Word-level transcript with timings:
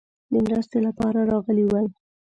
د 0.31 0.33
مرستې 0.45 0.77
لپاره 0.87 1.19
راغلي 1.31 1.65
ول. 1.67 1.87